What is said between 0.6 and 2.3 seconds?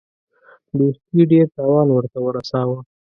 دوستي ډېر تاوان ورته